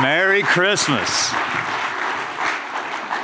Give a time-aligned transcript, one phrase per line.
[0.00, 1.32] Merry Christmas.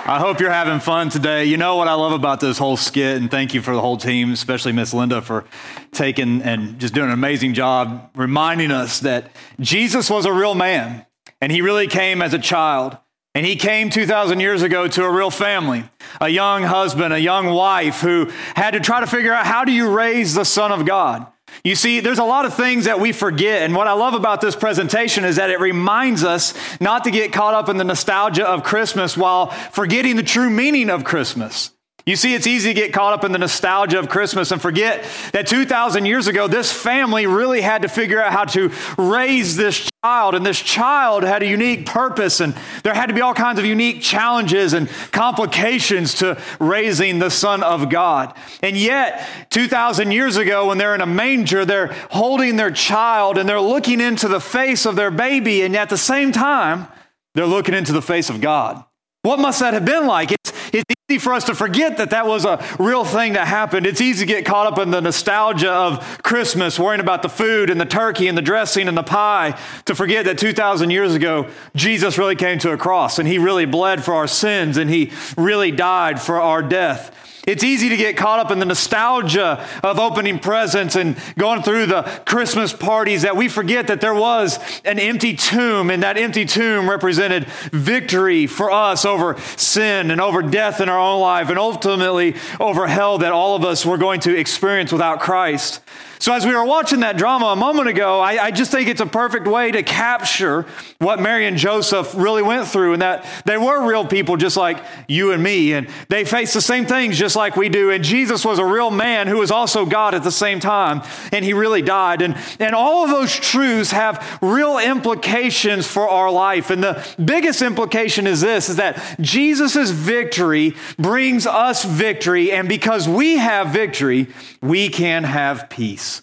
[0.07, 1.45] I hope you're having fun today.
[1.45, 3.97] You know what I love about this whole skit, and thank you for the whole
[3.97, 5.45] team, especially Miss Linda for
[5.93, 11.07] taking and just doing an amazing job reminding us that Jesus was a real man
[11.41, 12.99] and he really came as a child.
[13.37, 15.85] And he came 2,000 years ago to a real family,
[16.21, 19.73] a young husband, a young wife who had to try to figure out how do
[19.73, 21.27] you raise the Son of God?
[21.65, 23.63] You see, there's a lot of things that we forget.
[23.63, 27.33] And what I love about this presentation is that it reminds us not to get
[27.33, 31.71] caught up in the nostalgia of Christmas while forgetting the true meaning of Christmas.
[32.05, 35.07] You see, it's easy to get caught up in the nostalgia of Christmas and forget
[35.33, 39.89] that 2,000 years ago, this family really had to figure out how to raise this
[40.05, 40.35] child.
[40.35, 43.65] And this child had a unique purpose, and there had to be all kinds of
[43.65, 48.37] unique challenges and complications to raising the Son of God.
[48.63, 53.49] And yet, 2,000 years ago, when they're in a manger, they're holding their child and
[53.49, 56.87] they're looking into the face of their baby, and at the same time,
[57.35, 58.85] they're looking into the face of God.
[59.23, 60.35] What must that have been like?
[60.75, 63.85] It's, easy for us to forget that that was a real thing that happened.
[63.85, 67.69] It's easy to get caught up in the nostalgia of Christmas, worrying about the food
[67.69, 71.49] and the turkey and the dressing and the pie, to forget that 2,000 years ago,
[71.77, 75.13] Jesus really came to a cross and he really bled for our sins and he
[75.37, 77.24] really died for our death.
[77.47, 81.87] It's easy to get caught up in the nostalgia of opening presents and going through
[81.87, 86.47] the Christmas parties that we forget that there was an empty tomb, and that empty
[86.47, 91.59] tomb represented victory for us over sin and over death in our own life, and
[91.59, 95.83] ultimately over hell that all of us were going to experience without Christ.
[96.19, 99.01] So, as we were watching that drama a moment ago, I, I, just think it's
[99.01, 100.65] a perfect way to capture
[100.99, 104.83] what Mary and Joseph really went through, and that they were real people just like
[105.09, 107.91] you and me, and they faced the same things just like we do.
[107.91, 111.03] And Jesus was a real man who was also God at the same time,
[111.33, 112.23] and he really died.
[112.23, 116.71] And, and all of those truths have real implications for our life.
[116.71, 123.09] And the biggest implication is this is that Jesus' victory brings us victory, and because
[123.09, 124.29] we have victory,
[124.63, 126.14] we can have peace.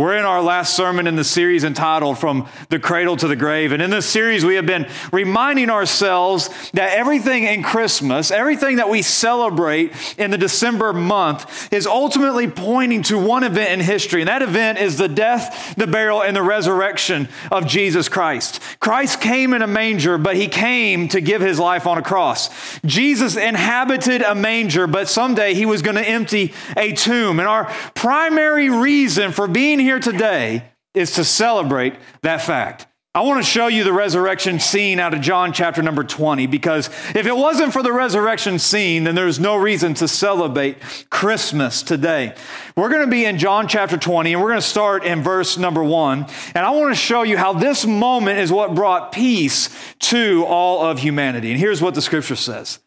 [0.00, 3.70] We're in our last sermon in the series entitled From the Cradle to the Grave.
[3.72, 8.88] And in this series, we have been reminding ourselves that everything in Christmas, everything that
[8.88, 14.22] we celebrate in the December month, is ultimately pointing to one event in history.
[14.22, 18.62] And that event is the death, the burial, and the resurrection of Jesus Christ.
[18.80, 22.48] Christ came in a manger, but he came to give his life on a cross.
[22.86, 27.38] Jesus inhabited a manger, but someday he was going to empty a tomb.
[27.38, 30.62] And our primary reason for being here here today
[30.94, 32.86] is to celebrate that fact.
[33.12, 36.86] I want to show you the resurrection scene out of John chapter number 20 because
[37.12, 40.76] if it wasn't for the resurrection scene, then there's no reason to celebrate
[41.10, 42.36] Christmas today.
[42.76, 45.58] We're going to be in John chapter 20 and we're going to start in verse
[45.58, 46.24] number 1.
[46.54, 49.70] And I want to show you how this moment is what brought peace
[50.10, 51.50] to all of humanity.
[51.50, 52.78] And here's what the scripture says.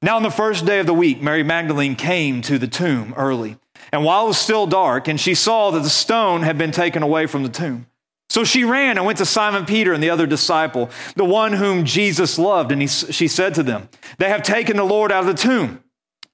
[0.00, 3.56] Now, on the first day of the week, Mary Magdalene came to the tomb early
[3.92, 7.02] and while it was still dark, and she saw that the stone had been taken
[7.02, 7.86] away from the tomb.
[8.30, 11.84] So she ran and went to Simon Peter and the other disciple, the one whom
[11.84, 12.72] Jesus loved.
[12.72, 15.84] And he, she said to them, They have taken the Lord out of the tomb,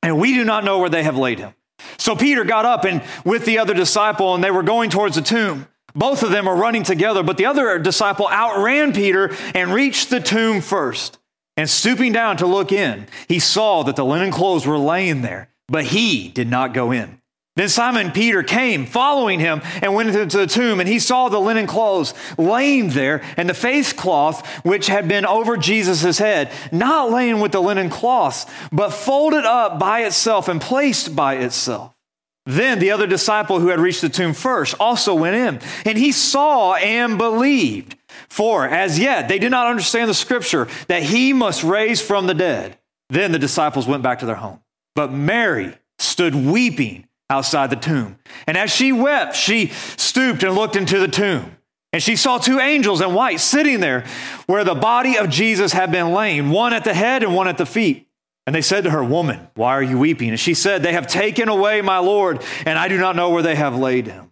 [0.00, 1.54] and we do not know where they have laid him.
[1.96, 5.22] So Peter got up and with the other disciple, and they were going towards the
[5.22, 5.66] tomb.
[5.94, 10.20] Both of them were running together, but the other disciple outran Peter and reached the
[10.20, 11.18] tomb first.
[11.56, 15.50] And stooping down to look in, he saw that the linen clothes were laying there,
[15.66, 17.20] but he did not go in.
[17.58, 21.40] Then Simon Peter came following him and went into the tomb, and he saw the
[21.40, 27.10] linen clothes laying there, and the face cloth which had been over Jesus' head, not
[27.10, 31.92] laying with the linen cloths, but folded up by itself and placed by itself.
[32.46, 36.12] Then the other disciple who had reached the tomb first also went in, and he
[36.12, 37.96] saw and believed.
[38.28, 42.34] For as yet they did not understand the scripture that he must raise from the
[42.34, 42.78] dead.
[43.08, 44.60] Then the disciples went back to their home.
[44.94, 48.18] But Mary stood weeping outside the tomb.
[48.46, 51.56] And as she wept, she stooped and looked into the tomb.
[51.92, 54.04] And she saw two angels in white sitting there
[54.46, 57.58] where the body of Jesus had been laying, one at the head and one at
[57.58, 58.06] the feet.
[58.46, 60.30] And they said to her, Woman, why are you weeping?
[60.30, 63.42] And she said, They have taken away my Lord, and I do not know where
[63.42, 64.30] they have laid him.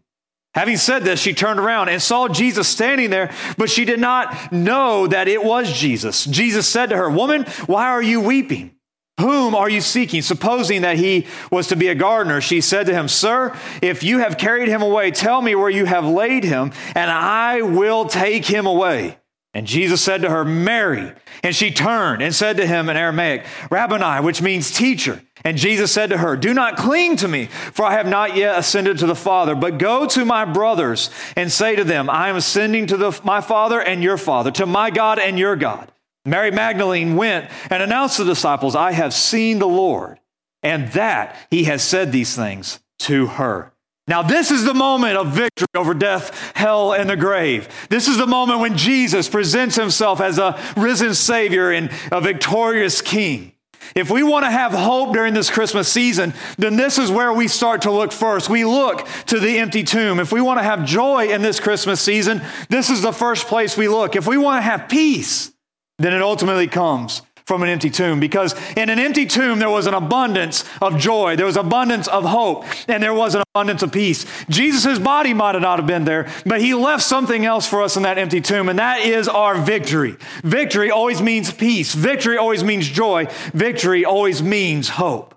[0.55, 4.53] Having said this, she turned around and saw Jesus standing there, but she did not
[4.53, 6.25] know that it was Jesus.
[6.25, 8.76] Jesus said to her, Woman, why are you weeping?
[9.19, 10.21] Whom are you seeking?
[10.21, 14.19] Supposing that he was to be a gardener, she said to him, Sir, if you
[14.19, 18.45] have carried him away, tell me where you have laid him, and I will take
[18.45, 19.19] him away.
[19.55, 21.15] And Jesus said to her, Mary.
[21.43, 25.23] And she turned and said to him in Aramaic, Rabboni, which means teacher.
[25.45, 28.59] And Jesus said to her, Do not cling to me, for I have not yet
[28.59, 32.37] ascended to the Father, but go to my brothers and say to them, I am
[32.37, 35.91] ascending to the, my Father and your Father, to my God and your God.
[36.27, 40.19] Mary Magdalene went and announced to the disciples, I have seen the Lord,
[40.63, 43.73] and that he has said these things to her.
[44.09, 47.69] Now, this is the moment of victory over death, hell, and the grave.
[47.89, 53.03] This is the moment when Jesus presents himself as a risen Savior and a victorious
[53.03, 53.53] King.
[53.95, 57.49] If we want to have hope during this Christmas season, then this is where we
[57.49, 58.49] start to look first.
[58.49, 60.21] We look to the empty tomb.
[60.21, 63.77] If we want to have joy in this Christmas season, this is the first place
[63.77, 64.15] we look.
[64.15, 65.53] If we want to have peace,
[65.99, 68.19] then it ultimately comes from an empty tomb.
[68.19, 71.37] Because in an empty tomb there was an abundance of joy.
[71.37, 72.65] There was abundance of hope.
[72.89, 74.27] And there was an abundance of peace.
[74.51, 77.97] Jesus' body might have not have been there but he left something else for us
[77.97, 80.17] in that empty tomb and that is our victory.
[80.43, 81.95] Victory always means peace.
[81.95, 83.27] Victory always means joy.
[83.55, 85.36] Victory always means hope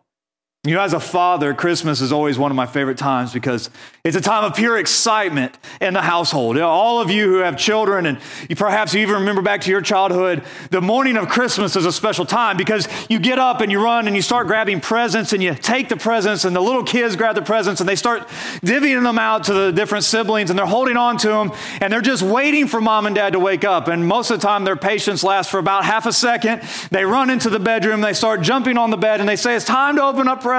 [0.66, 3.70] you know, as a father, Christmas is always one of my favorite times because
[4.04, 6.58] it's a time of pure excitement in the household.
[6.58, 8.20] You know, all of you who have children, and
[8.50, 11.94] you perhaps you even remember back to your childhood, the morning of Christmas is a
[11.94, 15.42] special time because you get up and you run and you start grabbing presents and
[15.42, 18.28] you take the presents, and the little kids grab the presents and they start
[18.60, 22.02] divvying them out to the different siblings and they're holding on to them and they're
[22.02, 23.88] just waiting for mom and dad to wake up.
[23.88, 26.64] And most of the time, their patience lasts for about half a second.
[26.92, 29.64] They run into the bedroom, they start jumping on the bed, and they say, It's
[29.64, 30.50] time to open up presents.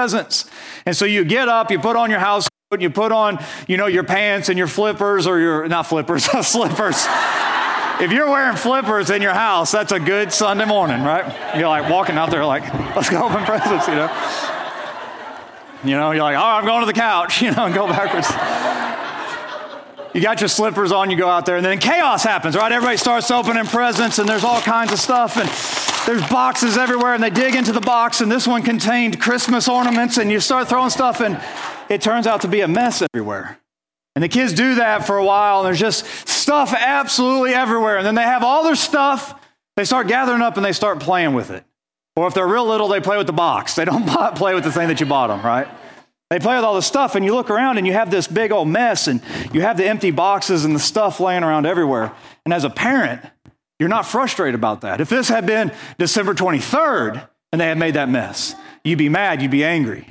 [0.85, 3.77] And so you get up, you put on your house coat, you put on, you
[3.77, 7.05] know, your pants and your flippers or your, not flippers, slippers.
[7.99, 11.57] if you're wearing flippers in your house, that's a good Sunday morning, right?
[11.57, 12.63] You're like walking out there like,
[12.95, 14.09] let's go open presents, you know?
[15.83, 18.27] You know, you're like, oh, I'm going to the couch, you know, and go backwards.
[20.13, 22.71] You got your slippers on, you go out there, and then chaos happens, right?
[22.71, 25.49] Everybody starts opening presents, and there's all kinds of stuff, and
[26.05, 30.17] there's boxes everywhere, and they dig into the box, and this one contained Christmas ornaments,
[30.17, 31.41] and you start throwing stuff, and
[31.89, 33.59] it turns out to be a mess everywhere.
[34.15, 37.97] And the kids do that for a while, and there's just stuff absolutely everywhere.
[37.97, 39.39] And then they have all their stuff,
[39.77, 41.63] they start gathering up and they start playing with it.
[42.15, 43.75] Or if they're real little, they play with the box.
[43.75, 44.05] They don't
[44.35, 45.67] play with the thing that you bought them, right?
[46.29, 48.51] They play with all the stuff, and you look around and you have this big
[48.51, 49.21] old mess, and
[49.53, 52.13] you have the empty boxes and the stuff laying around everywhere.
[52.45, 53.21] And as a parent,
[53.81, 55.01] you're not frustrated about that.
[55.01, 59.41] If this had been December 23rd and they had made that mess, you'd be mad,
[59.41, 60.05] you'd be angry.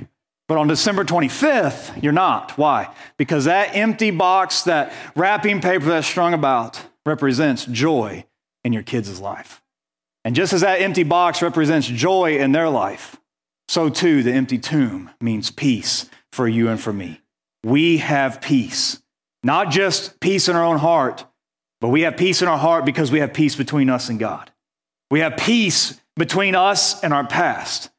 [0.49, 2.57] But on December 25th, you're not.
[2.57, 2.93] Why?
[3.15, 8.25] Because that empty box, that wrapping paper that's strung about, represents joy
[8.65, 9.61] in your kids' life.
[10.25, 13.21] And just as that empty box represents joy in their life,
[13.69, 17.21] so too the empty tomb means peace for you and for me.
[17.63, 19.01] We have peace,
[19.45, 21.25] not just peace in our own heart,
[21.81, 24.51] but we have peace in our heart because we have peace between us and God.
[25.09, 27.89] We have peace between us and our past.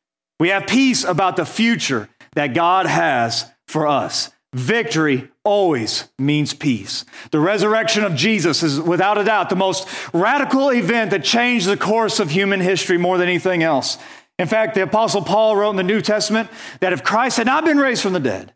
[0.40, 4.30] We have peace about the future that God has for us.
[4.54, 7.04] Victory always means peace.
[7.30, 11.76] The resurrection of Jesus is without a doubt the most radical event that changed the
[11.76, 13.98] course of human history more than anything else.
[14.38, 16.50] In fact, the Apostle Paul wrote in the New Testament
[16.80, 18.52] that if Christ had not been raised from the dead,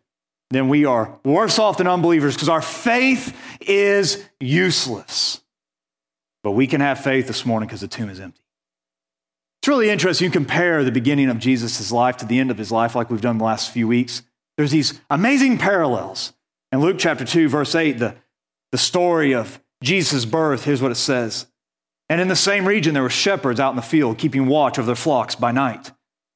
[0.51, 5.41] then we are worse off than unbelievers because our faith is useless.
[6.43, 8.43] But we can have faith this morning because the tomb is empty.
[9.61, 10.27] It's really interesting.
[10.27, 13.21] You compare the beginning of Jesus' life to the end of his life, like we've
[13.21, 14.23] done the last few weeks.
[14.57, 16.33] There's these amazing parallels.
[16.71, 18.15] In Luke chapter 2, verse 8, the,
[18.73, 21.47] the story of Jesus' birth, here's what it says.
[22.09, 24.87] And in the same region, there were shepherds out in the field, keeping watch over
[24.87, 25.91] their flocks by night.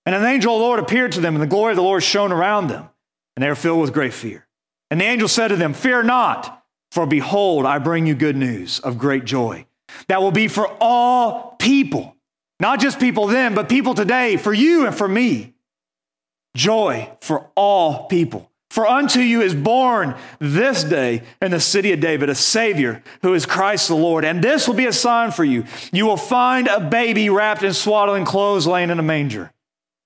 [0.04, 2.02] And an angel of the Lord appeared to them, and the glory of the Lord
[2.02, 2.88] shone around them,
[3.36, 4.46] and they were filled with great fear.
[4.90, 6.59] And the angel said to them, Fear not,
[6.90, 9.66] for behold, I bring you good news of great joy
[10.08, 12.16] that will be for all people.
[12.58, 15.54] Not just people then, but people today, for you and for me.
[16.56, 18.50] Joy for all people.
[18.70, 23.34] For unto you is born this day in the city of David a Savior who
[23.34, 24.24] is Christ the Lord.
[24.24, 25.64] And this will be a sign for you.
[25.92, 29.52] You will find a baby wrapped in swaddling clothes laying in a manger.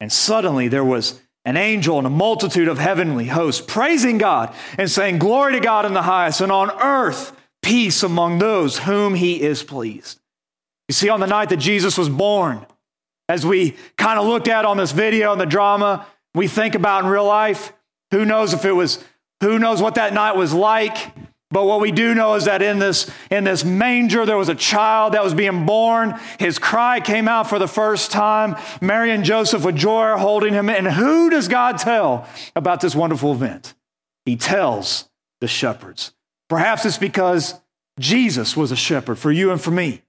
[0.01, 4.91] And suddenly there was an angel and a multitude of heavenly hosts praising God and
[4.91, 9.41] saying, Glory to God in the highest, and on earth peace among those whom he
[9.41, 10.21] is pleased.
[10.89, 12.67] You see, on the night that Jesus was born,
[13.29, 17.05] as we kind of looked at on this video and the drama, we think about
[17.05, 17.73] in real life,
[18.11, 19.03] who knows if it was,
[19.41, 20.97] who knows what that night was like.
[21.51, 24.55] But what we do know is that in this, in this manger, there was a
[24.55, 26.19] child that was being born.
[26.39, 28.57] His cry came out for the first time.
[28.81, 30.69] Mary and Joseph with joy are holding him.
[30.69, 33.75] And who does God tell about this wonderful event?
[34.25, 35.09] He tells
[35.41, 36.13] the shepherds.
[36.49, 37.61] Perhaps it's because
[38.01, 40.03] Jesus was a shepherd for you and for me.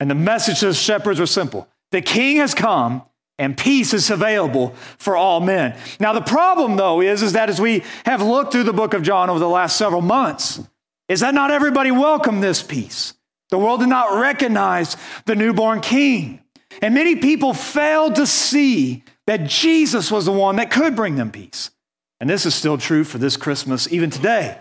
[0.00, 3.02] And the message to the shepherds was simple The king has come
[3.38, 5.74] and peace is available for all men.
[5.98, 9.02] Now, the problem, though, is, is that as we have looked through the book of
[9.02, 10.60] John over the last several months,
[11.10, 13.14] is that not everybody welcomed this peace.
[13.50, 16.40] The world did not recognize the newborn king.
[16.80, 21.32] And many people failed to see that Jesus was the one that could bring them
[21.32, 21.72] peace.
[22.20, 24.56] And this is still true for this Christmas, even today.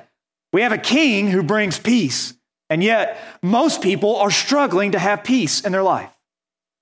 [0.51, 2.33] We have a king who brings peace,
[2.67, 6.09] and yet most people are struggling to have peace in their life.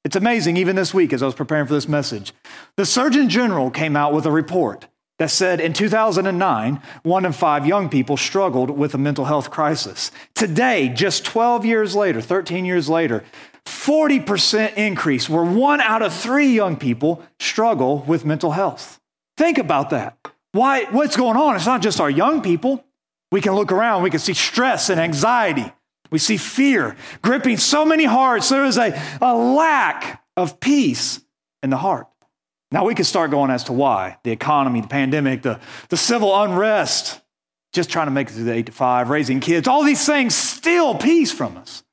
[0.06, 2.34] It's amazing, even this week as I was preparing for this message.
[2.78, 4.88] The Surgeon General came out with a report
[5.20, 10.12] that said in 2009, one in five young people struggled with a mental health crisis.
[10.36, 13.24] Today, just 12 years later, 13 years later,
[13.66, 19.00] 40% increase where one out of three young people struggle with mental health.
[19.36, 20.18] Think about that.
[20.52, 21.56] Why, what's going on?
[21.56, 22.84] It's not just our young people.
[23.32, 25.72] We can look around, we can see stress and anxiety.
[26.10, 28.48] We see fear gripping so many hearts.
[28.50, 31.20] There is a, a lack of peace
[31.62, 32.08] in the heart.
[32.72, 35.60] Now we could start going as to why the economy, the pandemic, the,
[35.90, 37.22] the civil unrest,
[37.74, 40.36] just trying to make it through the eight to five, raising kids, all these things
[40.36, 41.84] steal peace from us.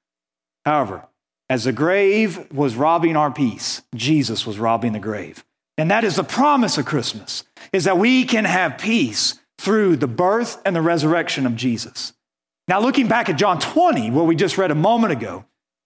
[0.65, 1.07] However,
[1.49, 5.45] as the grave was robbing our peace, Jesus was robbing the grave.
[5.77, 10.07] And that is the promise of Christmas, is that we can have peace through the
[10.07, 12.13] birth and the resurrection of Jesus.
[12.67, 15.45] Now, looking back at John 20, what we just read a moment ago,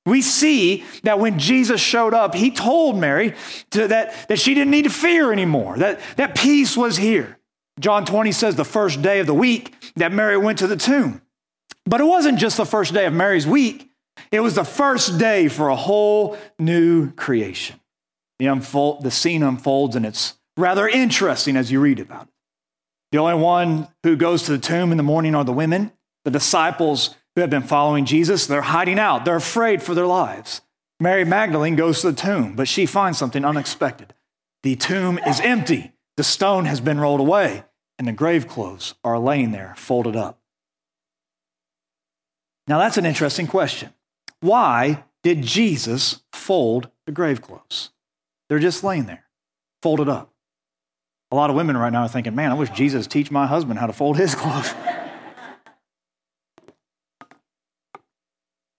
[0.08, 3.34] we see that when Jesus showed up, he told Mary
[3.70, 7.38] to, that, that she didn't need to fear anymore, that, that peace was here.
[7.80, 11.22] John 20 says the first day of the week that Mary went to the tomb.
[11.86, 13.90] But it wasn't just the first day of Mary's week,
[14.32, 17.80] it was the first day for a whole new creation.
[18.38, 22.32] The, unfold, the scene unfolds, and it's rather interesting as you read about it.
[23.12, 25.92] The only one who goes to the tomb in the morning are the women.
[26.24, 29.24] The disciples who have been following Jesus, they're hiding out.
[29.24, 30.60] They're afraid for their lives.
[30.98, 34.12] Mary Magdalene goes to the tomb, but she finds something unexpected.
[34.64, 35.92] The tomb is empty.
[36.16, 37.62] The stone has been rolled away,
[37.96, 40.40] and the grave clothes are laying there, folded up.
[42.66, 43.94] Now, that's an interesting question.
[44.40, 47.90] Why did Jesus fold the grave clothes?
[48.48, 49.26] They're just laying there,
[49.80, 50.32] folded up.
[51.30, 53.78] A lot of women right now are thinking, man, I wish Jesus teach my husband
[53.78, 54.74] how to fold his clothes.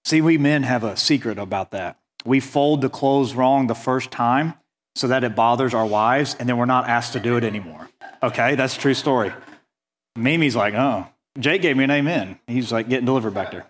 [0.09, 1.99] See, we men have a secret about that.
[2.25, 4.55] We fold the clothes wrong the first time
[4.95, 7.87] so that it bothers our wives, and then we're not asked to do it anymore.
[8.23, 9.31] Okay, that's a true story.
[10.15, 11.05] Mimi's like, oh,
[11.37, 12.39] Jake gave me an amen.
[12.47, 13.67] He's like getting delivered back there.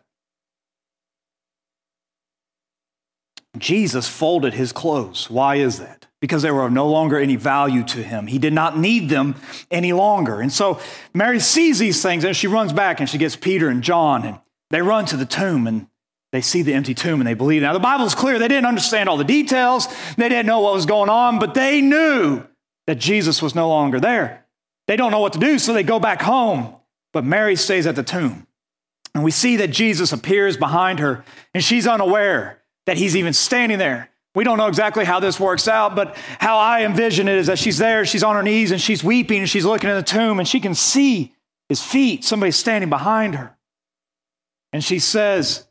[3.57, 5.29] Jesus folded his clothes.
[5.29, 6.07] Why is that?
[6.21, 8.27] Because they were no longer any value to him.
[8.27, 9.35] He did not need them
[9.69, 10.39] any longer.
[10.39, 10.79] And so
[11.13, 14.39] Mary sees these things and she runs back and she gets Peter and John and
[14.69, 15.88] they run to the tomb and
[16.31, 17.61] they see the empty tomb and they believe.
[17.61, 18.37] Now, the Bible is clear.
[18.37, 21.81] They didn't understand all the details, they didn't know what was going on, but they
[21.81, 22.43] knew
[22.87, 24.45] that Jesus was no longer there.
[24.87, 26.75] They don't know what to do, so they go back home.
[27.13, 28.47] But Mary stays at the tomb.
[29.15, 33.77] And we see that Jesus appears behind her, and she's unaware that he's even standing
[33.77, 34.09] there.
[34.35, 37.59] We don't know exactly how this works out, but how I envision it is that
[37.59, 40.39] she's there, she's on her knees, and she's weeping, and she's looking in the tomb,
[40.39, 41.33] and she can see
[41.67, 43.55] his feet, somebody standing behind her.
[44.71, 45.67] And she says,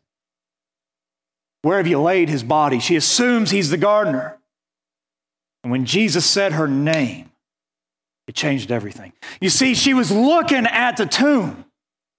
[1.62, 2.78] where have you laid his body?
[2.78, 4.38] She assumes he's the gardener.
[5.62, 7.30] And when Jesus said her name,
[8.26, 9.12] it changed everything.
[9.40, 11.64] You see, she was looking at the tomb.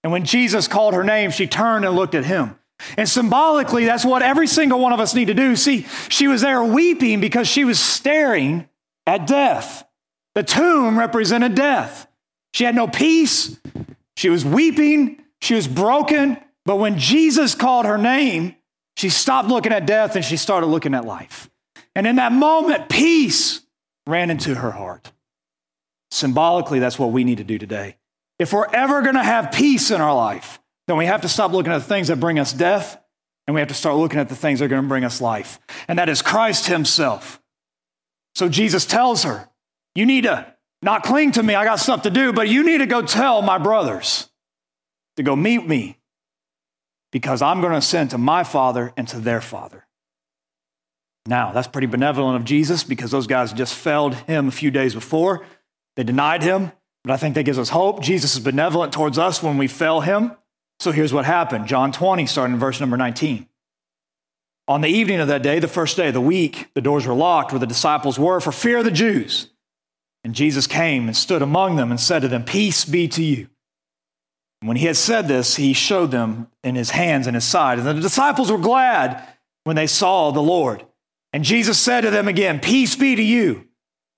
[0.04, 2.56] And when Jesus called her name, she turned and looked at him.
[2.98, 5.56] And symbolically, that's what every single one of us need to do.
[5.56, 8.68] See, she was there weeping because she was staring
[9.06, 9.86] at death.
[10.36, 12.08] The tomb represented death.
[12.54, 13.60] She had no peace.
[14.16, 15.22] She was weeping.
[15.42, 16.38] She was broken.
[16.66, 18.56] But when Jesus called her name,
[19.00, 21.50] she stopped looking at death and she started looking at life.
[21.96, 23.62] And in that moment, peace
[24.06, 25.14] ran into her heart.
[26.12, 27.96] Symbolically, that's what we need to do today.
[28.40, 31.54] If we're ever going to have peace in our life, then we have to stop
[31.54, 33.02] looking at the things that bring us death
[33.48, 35.22] and we have to start looking at the things that are going to bring us
[35.22, 35.62] life.
[35.88, 37.42] And that is Christ Himself.
[38.36, 39.48] So Jesus tells her,
[39.96, 42.80] You need to not cling to me, I got stuff to do, but you need
[42.80, 44.28] to go tell my brothers
[45.16, 45.99] to go meet me
[47.12, 49.86] because I'm going to ascend to my Father and to their Father.
[51.26, 54.94] Now, that's pretty benevolent of Jesus because those guys just failed him a few days
[54.94, 55.46] before.
[55.96, 56.72] They denied him,
[57.04, 58.02] but I think that gives us hope.
[58.02, 60.32] Jesus is benevolent towards us when we fail him.
[60.80, 63.48] So here's what happened John 20, starting in verse number 19.
[64.68, 67.14] On the evening of that day, the first day of the week, the doors were
[67.14, 69.50] locked where the disciples were for fear of the Jews.
[70.24, 73.50] And Jesus came and stood among them and said to them, Peace be to you.
[74.62, 77.80] When he had said this, he showed them in his hands and his side.
[77.80, 79.26] And the disciples were glad
[79.64, 80.86] when they saw the Lord.
[81.32, 83.66] And Jesus said to them again, Peace be to you.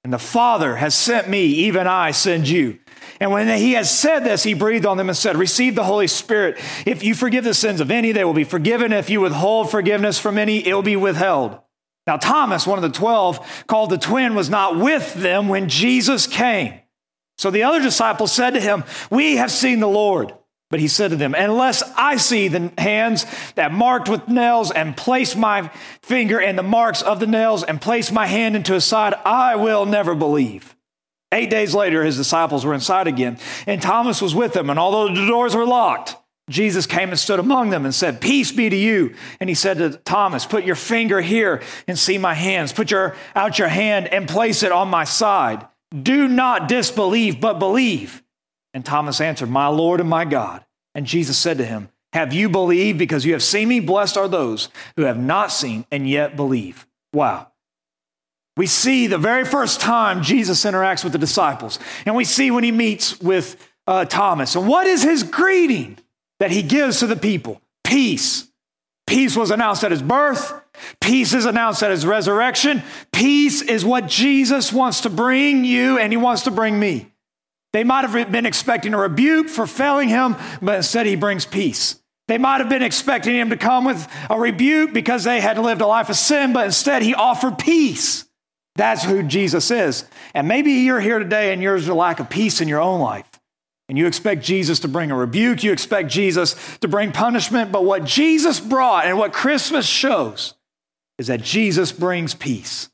[0.04, 2.80] And the Father has sent me, even I send you.
[3.20, 6.08] And when he had said this, he breathed on them and said, Receive the Holy
[6.08, 6.60] Spirit.
[6.88, 8.94] If you forgive the sins of any, they will be forgiven.
[8.94, 11.60] If you withhold forgiveness from any, it will be withheld.
[12.08, 16.26] Now, Thomas, one of the twelve, called the twin, was not with them when Jesus
[16.26, 16.80] came.
[17.42, 20.32] So the other disciples said to him, We have seen the Lord.
[20.70, 24.96] But he said to them, Unless I see the hands that marked with nails and
[24.96, 25.70] place my
[26.04, 29.56] finger in the marks of the nails and place my hand into his side, I
[29.56, 30.76] will never believe.
[31.32, 34.70] Eight days later, his disciples were inside again, and Thomas was with them.
[34.70, 36.18] And although the doors were locked,
[36.48, 39.16] Jesus came and stood among them and said, Peace be to you.
[39.40, 42.72] And he said to Thomas, Put your finger here and see my hands.
[42.72, 45.66] Put your, out your hand and place it on my side.
[46.00, 48.24] Do not disbelieve, but believe.
[48.74, 50.66] And Thomas answered, My Lord and my God.
[50.96, 53.80] And Jesus said to him, Have you believed because you have seen me?
[53.80, 56.88] Blessed are those who have not seen and yet believe.
[57.14, 57.52] Wow.
[58.58, 62.64] We see the very first time Jesus interacts with the disciples, and we see when
[62.64, 63.56] he meets with
[63.88, 64.56] uh, Thomas.
[64.56, 65.98] And what is his greeting
[66.40, 67.62] that he gives to the people?
[67.84, 68.48] Peace.
[69.08, 70.61] Peace was announced at his birth.
[71.00, 72.84] Peace is announced at his resurrection.
[73.12, 77.12] Peace is what Jesus wants to bring you, and he wants to bring me.
[77.74, 82.02] They might have been expecting a rebuke for failing him, but instead he brings peace.
[82.28, 85.82] They might have been expecting him to come with a rebuke because they had lived
[85.82, 88.26] a life of sin, but instead he offered peace.
[88.76, 90.06] That's who Jesus is.
[90.34, 93.30] And maybe you're here today and there's a lack of peace in your own life.
[93.90, 97.84] And you expect Jesus to bring a rebuke, you expect Jesus to bring punishment, but
[97.84, 100.54] what Jesus brought and what Christmas shows
[101.18, 102.90] is that Jesus brings peace.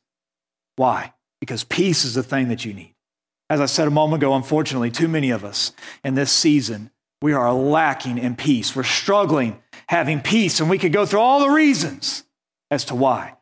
[0.76, 1.14] Why?
[1.40, 2.96] Because peace is the thing that you need.
[3.50, 5.72] As I said a moment ago, unfortunately, too many of us
[6.04, 8.76] in this season, we are lacking in peace.
[8.76, 12.24] We're struggling having peace, and we could go through all the reasons
[12.70, 13.36] as to why.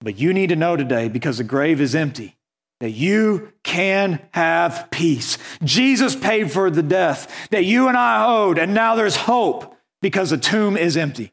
[0.00, 2.36] But you need to know today, because the grave is empty,
[2.78, 5.36] that you can have peace.
[5.62, 10.30] Jesus paid for the death that you and I owed, and now there's hope because
[10.30, 11.32] the tomb is empty.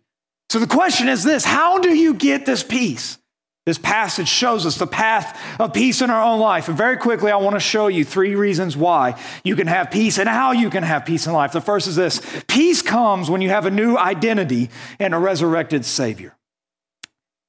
[0.49, 3.17] So the question is this how do you get this peace?
[3.65, 6.69] This passage shows us the path of peace in our own life.
[6.69, 10.17] And very quickly, I want to show you three reasons why you can have peace
[10.17, 11.51] and how you can have peace in life.
[11.51, 15.83] The first is this peace comes when you have a new identity and a resurrected
[15.83, 16.33] Savior.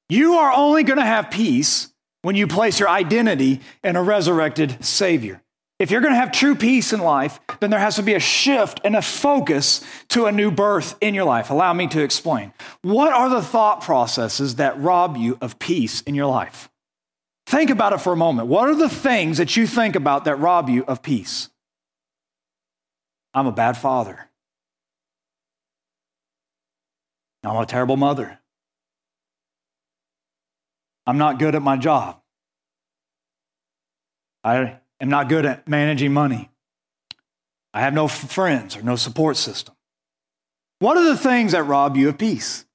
[0.09, 4.83] You are only going to have peace when you place your identity in a resurrected
[4.83, 5.41] Savior.
[5.79, 8.19] If you're going to have true peace in life, then there has to be a
[8.19, 11.49] shift and a focus to a new birth in your life.
[11.49, 12.51] Allow me to explain.
[12.81, 16.69] What are the thought processes that rob you of peace in your life?
[17.45, 18.49] Think about it for a moment.
[18.49, 21.49] What are the things that you think about that rob you of peace?
[23.33, 24.29] I'm a bad father.
[27.41, 28.37] I'm a terrible mother.
[31.07, 32.19] I'm not good at my job.
[34.43, 36.49] I am not good at managing money.
[37.73, 39.75] I have no friends or no support system.
[40.79, 42.65] What are the things that rob you of peace?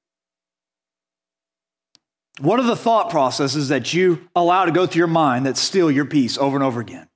[2.41, 5.91] What are the thought processes that you allow to go through your mind that steal
[5.91, 7.09] your peace over and over again?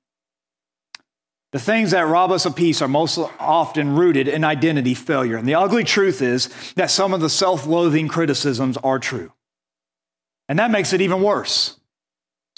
[1.52, 5.36] The things that rob us of peace are most often rooted in identity failure.
[5.36, 9.32] And the ugly truth is that some of the self loathing criticisms are true.
[10.48, 11.77] And that makes it even worse.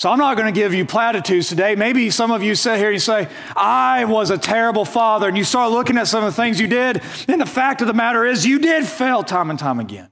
[0.00, 1.74] So I'm not going to give you platitudes today.
[1.74, 5.36] Maybe some of you sit here and you say, I was a terrible father, and
[5.36, 7.92] you start looking at some of the things you did, and the fact of the
[7.92, 10.10] matter is you did fail time and time again.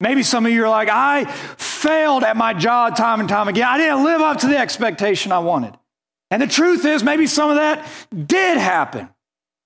[0.00, 3.68] Maybe some of you are like, I failed at my job time and time again.
[3.68, 5.78] I didn't live up to the expectation I wanted.
[6.32, 7.86] And the truth is, maybe some of that
[8.26, 9.08] did happen.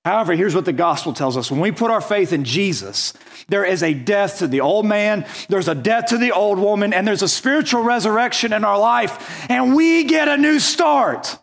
[0.04, 3.12] However, here's what the gospel tells us when we put our faith in Jesus,
[3.48, 6.94] there is a death to the old man, there's a death to the old woman,
[6.94, 11.38] and there's a spiritual resurrection in our life, and we get a new start.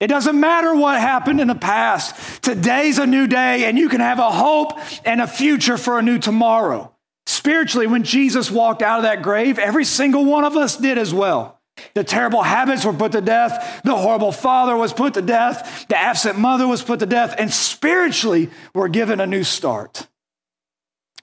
[0.00, 2.42] It doesn't matter what happened in the past.
[2.42, 4.72] Today's a new day, and you can have a hope
[5.04, 6.92] and a future for a new tomorrow.
[7.26, 11.14] Spiritually, when Jesus walked out of that grave, every single one of us did as
[11.14, 11.61] well.
[11.94, 13.82] The terrible habits were put to death.
[13.84, 15.86] The horrible father was put to death.
[15.88, 17.34] The absent mother was put to death.
[17.38, 20.06] And spiritually, we're given a new start.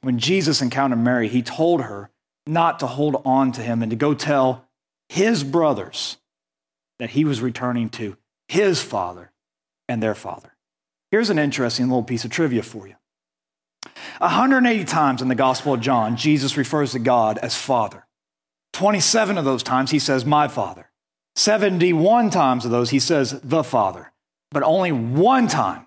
[0.01, 2.09] When Jesus encountered Mary, he told her
[2.47, 4.65] not to hold on to him and to go tell
[5.07, 6.17] his brothers
[6.99, 9.31] that he was returning to his father
[9.87, 10.55] and their father.
[11.11, 12.95] Here's an interesting little piece of trivia for you
[14.19, 18.05] 180 times in the Gospel of John, Jesus refers to God as Father.
[18.79, 20.89] 27 of those times he says, My Father.
[21.35, 24.13] 71 times of those he says, The Father.
[24.51, 25.85] But only one time,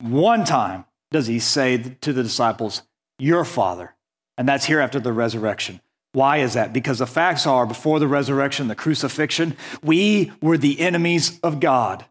[0.00, 2.82] one time does he say to the disciples,
[3.20, 3.94] Your Father.
[4.36, 5.80] And that's here after the resurrection.
[6.10, 6.72] Why is that?
[6.72, 12.04] Because the facts are before the resurrection, the crucifixion, we were the enemies of God.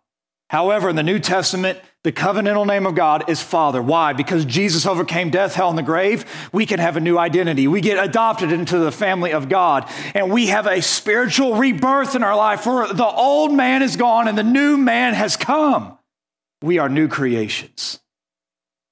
[0.49, 3.81] However, in the New Testament, the covenantal name of God is Father.
[3.81, 4.13] Why?
[4.13, 6.25] Because Jesus overcame death, hell, and the grave.
[6.53, 7.67] We can have a new identity.
[7.67, 12.23] We get adopted into the family of God, and we have a spiritual rebirth in
[12.23, 15.97] our life where the old man is gone and the new man has come.
[16.61, 17.99] We are new creations.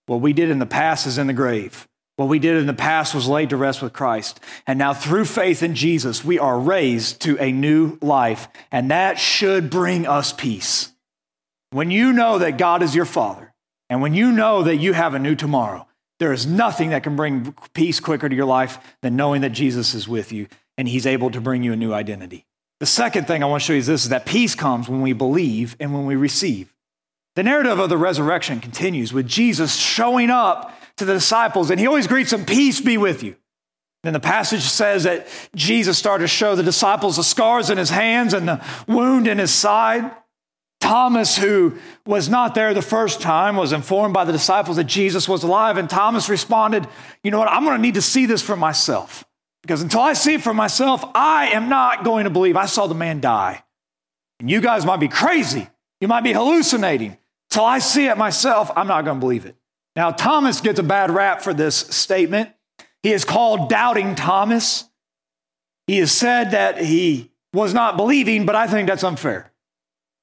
[0.08, 1.88] What we did in the past is in the grave.
[2.18, 4.40] What we did in the past was laid to rest with Christ.
[4.68, 8.48] And now, through faith in Jesus, we are raised to a new life.
[8.72, 10.92] And that should bring us peace.
[11.76, 13.54] When you know that God is your Father,
[13.90, 15.86] and when you know that you have a new tomorrow,
[16.20, 19.94] there is nothing that can bring peace quicker to your life than knowing that Jesus
[19.94, 22.46] is with you and He's able to bring you a new identity.
[22.80, 25.02] The second thing I want to show you is this is that peace comes when
[25.02, 26.74] we believe and when we receive.
[27.36, 31.88] The narrative of the resurrection continues with Jesus showing up to the disciples, and he
[31.88, 33.36] always greets them, Peace be with you.
[34.04, 37.90] Then the passage says that Jesus started to show the disciples the scars in his
[37.90, 40.10] hands and the wound in his side.
[40.80, 45.28] Thomas, who was not there the first time, was informed by the disciples that Jesus
[45.28, 45.78] was alive.
[45.78, 46.88] And Thomas responded,
[47.24, 47.50] You know what?
[47.50, 49.26] I'm going to need to see this for myself.
[49.64, 52.56] Because until I see it for myself, I am not going to believe.
[52.56, 53.64] I saw the man die.
[54.40, 55.68] And you guys might be crazy.
[56.02, 57.18] You might be hallucinating.
[57.50, 59.56] Till I see it myself, I'm not going to believe it.
[59.96, 62.52] Now, Thomas gets a bad rap for this statement.
[63.02, 64.84] He is called Doubting Thomas.
[65.88, 69.52] He has said that he was not believing, but I think that's unfair.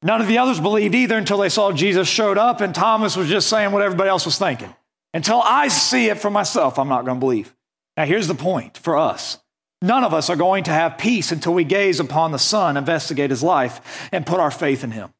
[0.02, 3.28] None of the others believed either until they saw Jesus showed up, and Thomas was
[3.28, 4.74] just saying what everybody else was thinking.
[5.14, 7.54] Until I see it for myself, I'm not going to believe.
[7.96, 9.38] Now, here's the point for us
[9.80, 13.30] none of us are going to have peace until we gaze upon the Son, investigate
[13.30, 15.12] his life, and put our faith in him.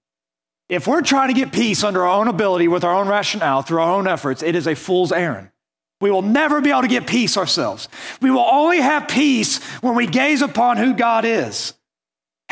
[0.68, 3.81] If we're trying to get peace under our own ability with our own rationale through
[3.81, 5.51] our own efforts, it is a fool's errand.
[6.01, 7.88] We will never be able to get peace ourselves.
[8.21, 11.75] We will only have peace when we gaze upon who God is.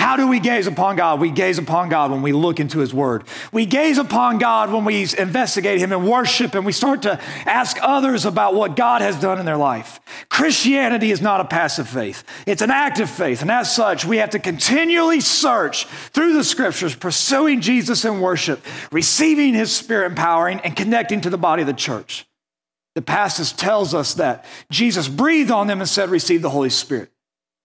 [0.01, 1.21] How do we gaze upon God?
[1.21, 3.25] We gaze upon God when we look into His Word.
[3.53, 7.77] We gaze upon God when we investigate Him and worship and we start to ask
[7.83, 10.01] others about what God has done in their life.
[10.31, 13.43] Christianity is not a passive faith, it's an active faith.
[13.43, 18.65] And as such, we have to continually search through the Scriptures, pursuing Jesus in worship,
[18.91, 22.27] receiving His Spirit empowering, and connecting to the body of the church.
[22.95, 27.13] The passage tells us that Jesus breathed on them and said, Receive the Holy Spirit.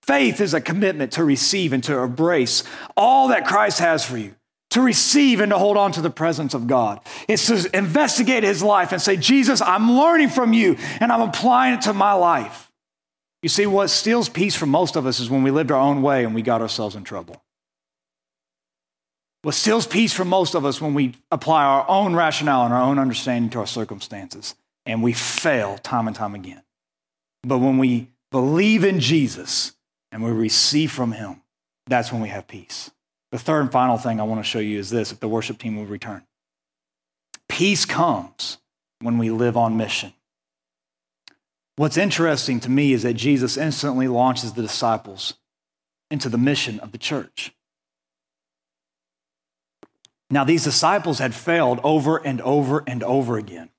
[0.06, 2.64] Faith is a commitment to receive and to embrace
[2.96, 4.36] all that Christ has for you,
[4.70, 7.00] to receive and to hold on to the presence of God.
[7.28, 11.76] It's to investigate his life and say, Jesus, I'm learning from you and I'm applying
[11.76, 12.72] it to my life.
[13.42, 16.04] You see, what steals peace from most of us is when we lived our own
[16.04, 17.44] way and we got ourselves in trouble.
[19.42, 22.82] What steals peace from most of us when we apply our own rationale and our
[22.82, 26.62] own understanding to our circumstances and we fail time and time again.
[27.44, 29.75] But when we believe in Jesus,
[30.16, 31.42] and we receive from Him,
[31.88, 32.90] that's when we have peace.
[33.34, 35.58] The third and final thing I want to show you is this if the worship
[35.58, 36.24] team will return.
[37.50, 38.60] Peace comes
[39.02, 40.14] when we live on mission.
[41.76, 45.34] What's interesting to me is that Jesus instantly launches the disciples
[46.10, 47.54] into the mission of the church.
[50.30, 53.70] Now, these disciples had failed over and over and over again.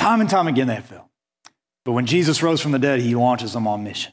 [0.00, 1.11] Time and time again, they had failed.
[1.84, 4.12] But when Jesus rose from the dead, he launches them on mission.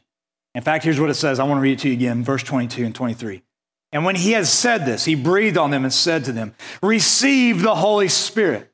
[0.55, 1.39] In fact, here's what it says.
[1.39, 3.43] I want to read it to you again, verse 22 and 23.
[3.91, 7.61] And when he has said this, he breathed on them and said to them, Receive
[7.61, 8.71] the Holy Spirit.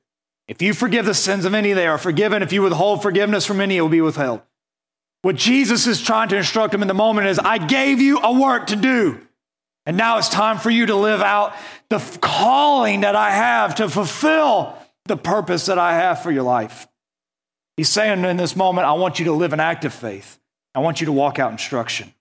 [0.47, 2.43] If you forgive the sins of any, they are forgiven.
[2.43, 4.41] If you withhold forgiveness from any, it will be withheld.
[5.21, 8.39] What Jesus is trying to instruct them in the moment is, I gave you a
[8.39, 9.21] work to do.
[9.86, 11.55] And now it's time for you to live out
[11.89, 16.88] the calling that I have to fulfill the purpose that I have for your life.
[17.78, 20.40] He's saying in this moment, I want you to live an active faith.
[20.74, 22.14] I want you to walk out instruction.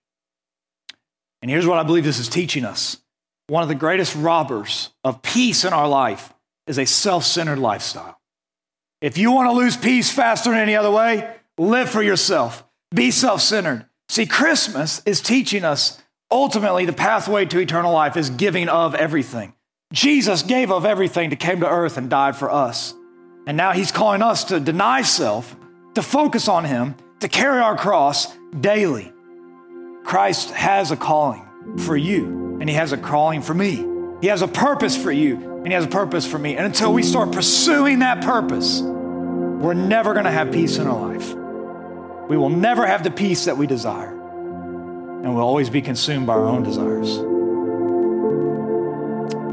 [1.42, 2.98] And here's what I believe this is teaching us
[3.48, 6.32] one of the greatest robbers of peace in our life
[6.66, 8.18] is a self centered lifestyle.
[9.00, 12.64] If you want to lose peace faster than any other way, live for yourself,
[12.94, 13.86] be self centered.
[14.08, 19.54] See, Christmas is teaching us ultimately the pathway to eternal life is giving of everything.
[19.92, 22.94] Jesus gave of everything to came to earth and died for us.
[23.46, 25.54] And now he's calling us to deny self,
[25.94, 29.12] to focus on him, to carry our cross daily.
[30.04, 31.46] Christ has a calling
[31.78, 33.86] for you, and he has a calling for me.
[34.20, 36.56] He has a purpose for you, and he has a purpose for me.
[36.56, 41.08] And until we start pursuing that purpose, we're never going to have peace in our
[41.12, 41.34] life.
[42.28, 46.34] We will never have the peace that we desire, and we'll always be consumed by
[46.34, 47.33] our own desires.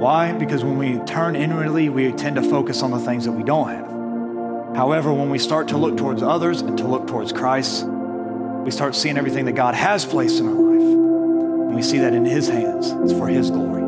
[0.02, 0.32] Why?
[0.32, 3.70] Because when we turn inwardly, we tend to focus on the things that we don't
[3.70, 4.76] have.
[4.76, 8.96] However, when we start to look towards others and to look towards Christ, we start
[8.96, 10.82] seeing everything that God has placed in our life.
[10.82, 12.90] And we see that in His hands.
[13.04, 13.84] It's for His glory.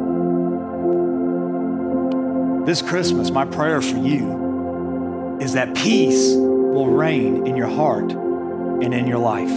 [2.67, 8.93] this Christmas, my prayer for you is that peace will reign in your heart and
[8.93, 9.49] in your life.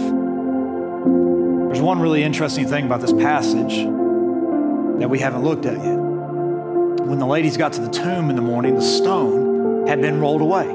[1.67, 3.75] There's one really interesting thing about this passage
[4.99, 6.06] that we haven't looked at yet.
[7.07, 10.41] When the ladies got to the tomb in the morning, the stone had been rolled
[10.41, 10.69] away.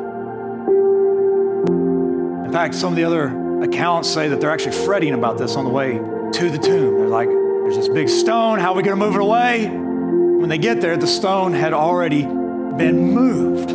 [2.47, 5.67] In fact, some of the other accounts say that they're actually fretting about this on
[5.67, 6.97] the way to the tomb.
[6.97, 9.67] They're like, there's this big stone, how are we going to move it away?
[9.67, 13.69] When they get there, the stone had already been moved.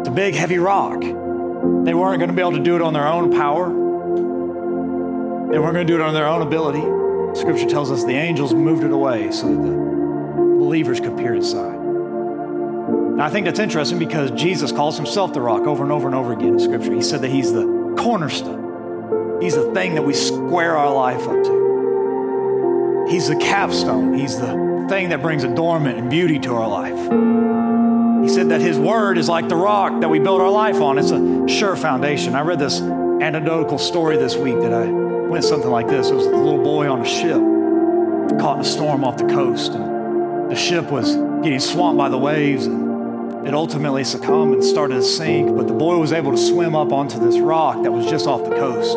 [0.00, 1.00] It's a big, heavy rock.
[1.00, 3.68] They weren't going to be able to do it on their own power.
[5.52, 6.82] They weren't going to do it on their own ability.
[7.38, 9.87] Scripture tells us the angels moved it away so that the
[10.68, 11.78] believers could peer inside.
[13.16, 16.14] Now, I think that's interesting because Jesus calls himself the rock over and over and
[16.14, 16.92] over again in Scripture.
[16.92, 21.42] He said that he's the cornerstone, he's the thing that we square our life up
[21.42, 23.06] to.
[23.08, 28.22] He's the capstone, he's the thing that brings adornment and beauty to our life.
[28.22, 30.98] He said that his word is like the rock that we build our life on.
[30.98, 32.34] It's a sure foundation.
[32.34, 36.10] I read this anecdotal story this week that I went something like this.
[36.10, 37.40] It was a little boy on a ship
[38.38, 39.97] caught in a storm off the coast, and
[40.48, 45.02] the ship was getting swamped by the waves, and it ultimately succumbed and started to
[45.02, 45.54] sink.
[45.54, 48.44] But the boy was able to swim up onto this rock that was just off
[48.44, 48.96] the coast.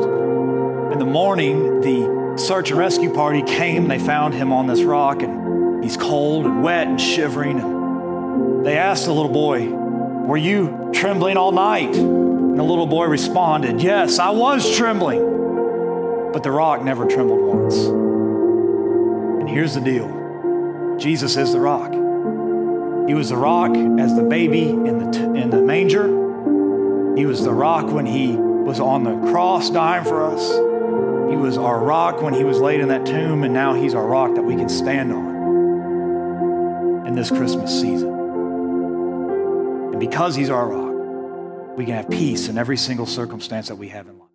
[0.93, 3.89] In the morning, the search and rescue party came.
[3.89, 7.59] They found him on this rock, and he's cold and wet and shivering.
[7.59, 11.95] And they asked the little boy, Were you trembling all night?
[11.95, 16.31] And the little boy responded, Yes, I was trembling.
[16.31, 17.75] But the rock never trembled once.
[17.75, 20.20] And here's the deal
[21.01, 21.91] Jesus is the rock.
[23.07, 26.05] He was the rock as the baby in the, t- in the manger.
[27.17, 30.51] He was the rock when he was on the cross dying for us.
[31.31, 34.05] He was our rock when he was laid in that tomb, and now he's our
[34.05, 38.13] rock that we can stand on in this Christmas season.
[39.91, 43.89] And because he's our rock, we can have peace in every single circumstance that we
[43.89, 44.30] have in life.